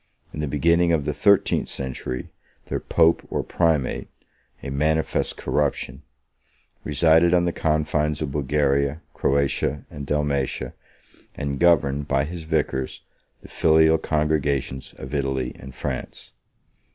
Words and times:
In 0.33 0.39
the 0.39 0.47
beginning 0.47 0.91
of 0.91 1.05
the 1.05 1.13
thirteenth 1.13 1.67
century, 1.69 2.31
their 2.65 2.79
pope 2.79 3.21
or 3.29 3.43
primate 3.43 4.07
(a 4.63 4.71
manifest 4.71 5.37
corruption) 5.37 6.01
resided 6.83 7.35
on 7.35 7.45
the 7.45 7.51
confines 7.53 8.19
of 8.19 8.31
Bulgaria, 8.31 9.03
Croatia, 9.13 9.85
and 9.91 10.07
Dalmatia, 10.07 10.73
and 11.35 11.59
governed, 11.59 12.07
by 12.07 12.23
his 12.23 12.45
vicars, 12.49 13.03
the 13.43 13.47
filial 13.47 13.99
congregations 13.99 14.93
of 14.97 15.13
Italy 15.13 15.55
and 15.59 15.75
France. 15.75 16.31